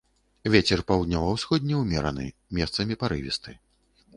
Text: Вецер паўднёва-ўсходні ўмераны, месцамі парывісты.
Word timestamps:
Вецер 0.53 0.81
паўднёва-ўсходні 0.91 1.77
ўмераны, 1.81 2.25
месцамі 2.59 2.99
парывісты. 3.05 3.51